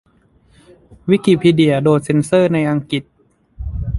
[1.09, 3.03] วิกิพีเดียโดนเซนเซอร์ในอังกฤษ